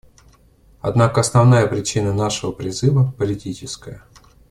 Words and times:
Однако 0.79 1.21
основная 1.21 1.67
причина 1.67 2.11
нашего 2.11 2.51
призыва— 2.51 3.13
политическая. 3.19 4.01